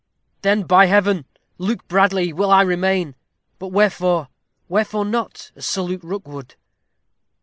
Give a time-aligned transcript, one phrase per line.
[0.41, 1.25] "Then, by Heaven!
[1.59, 3.13] Luke Bradley will I remain.
[3.59, 4.29] But wherefore
[4.67, 6.55] wherefore not as Sir Luke Rookwood?"